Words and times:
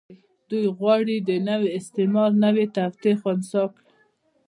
دوی 0.49 0.65
غواړي 0.77 1.17
د 1.19 1.31
نوي 1.49 1.69
استعمار 1.79 2.31
نوې 2.43 2.65
توطيې 2.75 3.13
خنثی 3.21 3.63
کړي. 3.73 3.83